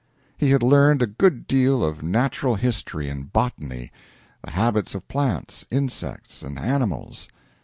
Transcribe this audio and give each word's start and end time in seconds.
He 0.35 0.49
had 0.49 0.63
learned 0.63 1.03
a 1.03 1.05
good 1.05 1.45
deal 1.45 1.83
of 1.83 2.01
natural 2.01 2.55
history 2.55 3.07
and 3.07 3.31
botany 3.31 3.91
the 4.41 4.49
habits 4.49 4.95
of 4.95 5.07
plants, 5.07 5.67
insects, 5.69 6.41
and 6.41 6.57
animals. 6.57 7.29